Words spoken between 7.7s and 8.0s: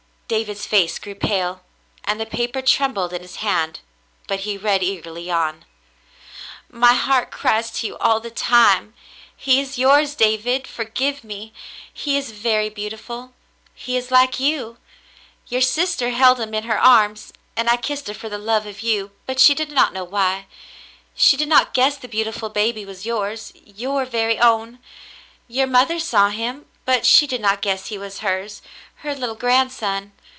to you